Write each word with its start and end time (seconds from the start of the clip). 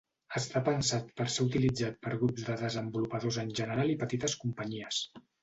Està 0.37 0.59
pensat 0.69 1.11
per 1.19 1.27
ser 1.33 1.45
utilitzat 1.49 1.99
per 2.07 2.13
grups 2.23 2.47
de 2.49 2.57
desenvolupadors 2.63 3.39
en 3.45 3.53
general 3.61 3.95
i 3.97 3.99
petites 4.07 4.39
companyies. 4.47 5.05